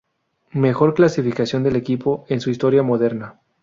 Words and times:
Mejor 0.55 0.95
clasificación 0.95 1.61
del 1.61 1.75
equipo 1.75 2.25
en 2.27 2.41
su 2.41 2.49
historia 2.49 2.81
moderna. 2.81 3.39